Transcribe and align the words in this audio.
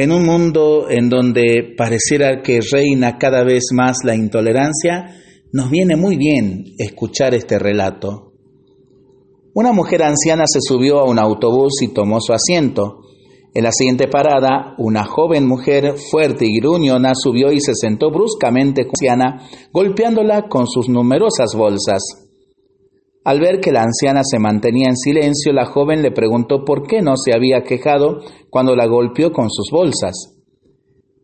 En 0.00 0.12
un 0.12 0.24
mundo 0.24 0.88
en 0.88 1.08
donde 1.08 1.74
pareciera 1.76 2.40
que 2.40 2.60
reina 2.60 3.18
cada 3.18 3.42
vez 3.42 3.64
más 3.74 3.96
la 4.04 4.14
intolerancia, 4.14 5.16
nos 5.52 5.70
viene 5.70 5.96
muy 5.96 6.16
bien 6.16 6.66
escuchar 6.78 7.34
este 7.34 7.58
relato. 7.58 8.30
Una 9.54 9.72
mujer 9.72 10.04
anciana 10.04 10.44
se 10.46 10.60
subió 10.62 11.00
a 11.00 11.04
un 11.04 11.18
autobús 11.18 11.82
y 11.82 11.88
tomó 11.88 12.20
su 12.20 12.32
asiento. 12.32 13.00
En 13.52 13.64
la 13.64 13.72
siguiente 13.72 14.06
parada, 14.06 14.76
una 14.78 15.02
joven 15.02 15.48
mujer 15.48 15.96
fuerte 16.12 16.46
y 16.46 16.60
gruñona 16.60 17.10
subió 17.16 17.50
y 17.50 17.58
se 17.58 17.74
sentó 17.74 18.12
bruscamente 18.12 18.86
con 18.86 18.92
la 19.02 19.14
anciana, 19.14 19.48
golpeándola 19.72 20.48
con 20.48 20.68
sus 20.68 20.88
numerosas 20.88 21.56
bolsas. 21.56 22.27
Al 23.24 23.40
ver 23.40 23.60
que 23.60 23.72
la 23.72 23.82
anciana 23.82 24.22
se 24.24 24.38
mantenía 24.38 24.88
en 24.88 24.96
silencio, 24.96 25.52
la 25.52 25.66
joven 25.66 26.02
le 26.02 26.12
preguntó 26.12 26.64
por 26.64 26.86
qué 26.86 27.02
no 27.02 27.16
se 27.16 27.34
había 27.34 27.62
quejado 27.62 28.20
cuando 28.50 28.74
la 28.74 28.86
golpeó 28.86 29.32
con 29.32 29.50
sus 29.50 29.70
bolsas. 29.70 30.34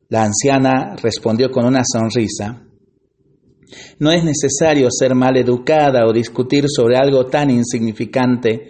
La 0.09 0.25
anciana 0.25 0.97
respondió 1.03 1.51
con 1.51 1.65
una 1.65 1.83
sonrisa. 1.85 2.65
No 3.99 4.11
es 4.11 4.25
necesario 4.25 4.89
ser 4.91 5.15
mal 5.15 5.37
educada 5.37 6.07
o 6.07 6.13
discutir 6.13 6.65
sobre 6.69 6.97
algo 6.97 7.27
tan 7.27 7.51
insignificante, 7.51 8.69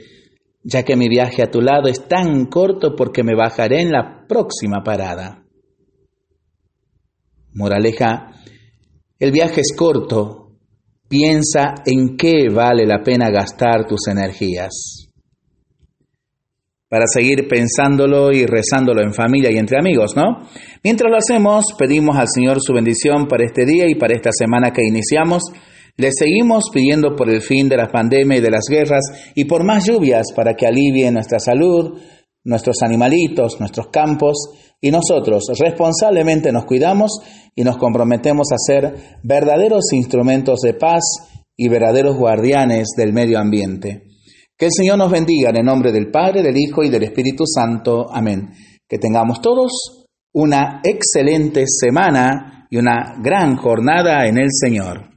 ya 0.62 0.82
que 0.82 0.96
mi 0.96 1.08
viaje 1.08 1.42
a 1.42 1.50
tu 1.50 1.60
lado 1.60 1.88
es 1.88 2.06
tan 2.08 2.46
corto 2.46 2.94
porque 2.96 3.22
me 3.22 3.34
bajaré 3.34 3.82
en 3.82 3.90
la 3.90 4.24
próxima 4.28 4.82
parada. 4.82 5.44
Moraleja, 7.52 8.32
el 9.18 9.30
viaje 9.30 9.60
es 9.60 9.74
corto, 9.76 10.43
Piensa 11.16 11.74
en 11.86 12.16
qué 12.16 12.48
vale 12.52 12.84
la 12.84 13.00
pena 13.00 13.30
gastar 13.30 13.86
tus 13.86 14.08
energías. 14.08 15.06
Para 16.88 17.04
seguir 17.06 17.46
pensándolo 17.46 18.32
y 18.32 18.46
rezándolo 18.46 19.00
en 19.00 19.14
familia 19.14 19.52
y 19.52 19.58
entre 19.58 19.78
amigos, 19.78 20.16
¿no? 20.16 20.40
Mientras 20.82 21.08
lo 21.08 21.16
hacemos, 21.16 21.66
pedimos 21.78 22.16
al 22.16 22.26
Señor 22.28 22.60
su 22.60 22.72
bendición 22.72 23.28
para 23.28 23.44
este 23.44 23.64
día 23.64 23.84
y 23.88 23.94
para 23.94 24.12
esta 24.12 24.30
semana 24.32 24.72
que 24.72 24.82
iniciamos. 24.84 25.44
Le 25.96 26.10
seguimos 26.10 26.64
pidiendo 26.72 27.14
por 27.14 27.30
el 27.30 27.42
fin 27.42 27.68
de 27.68 27.76
la 27.76 27.86
pandemia 27.86 28.38
y 28.38 28.40
de 28.40 28.50
las 28.50 28.64
guerras 28.68 29.04
y 29.36 29.44
por 29.44 29.64
más 29.64 29.86
lluvias 29.86 30.32
para 30.34 30.54
que 30.54 30.66
alivie 30.66 31.12
nuestra 31.12 31.38
salud, 31.38 31.96
nuestros 32.44 32.82
animalitos, 32.82 33.58
nuestros 33.58 33.88
campos 33.88 34.50
y 34.80 34.90
nosotros 34.90 35.44
responsablemente 35.58 36.52
nos 36.52 36.66
cuidamos 36.66 37.20
y 37.54 37.64
nos 37.64 37.78
comprometemos 37.78 38.48
a 38.52 38.58
ser 38.58 39.18
verdaderos 39.22 39.92
instrumentos 39.92 40.60
de 40.60 40.74
paz 40.74 41.02
y 41.56 41.68
verdaderos 41.68 42.16
guardianes 42.16 42.88
del 42.96 43.12
medio 43.12 43.38
ambiente. 43.38 44.02
Que 44.56 44.66
el 44.66 44.72
Señor 44.72 44.98
nos 44.98 45.10
bendiga 45.10 45.50
en 45.50 45.56
el 45.56 45.64
nombre 45.64 45.90
del 45.90 46.10
Padre, 46.10 46.42
del 46.42 46.56
Hijo 46.56 46.84
y 46.84 46.90
del 46.90 47.04
Espíritu 47.04 47.44
Santo. 47.46 48.06
Amén. 48.10 48.50
Que 48.88 48.98
tengamos 48.98 49.40
todos 49.40 50.06
una 50.32 50.80
excelente 50.84 51.64
semana 51.66 52.66
y 52.70 52.76
una 52.76 53.16
gran 53.22 53.56
jornada 53.56 54.26
en 54.26 54.38
el 54.38 54.48
Señor. 54.50 55.10